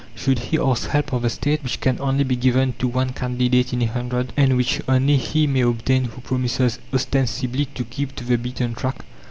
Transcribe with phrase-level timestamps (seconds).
[0.15, 3.71] Should he ask help of the State, which can only be given to one candidate
[3.71, 8.23] in a hundred, and which only he may obtain who promises ostensibly to keep to
[8.23, 9.05] the beaten track?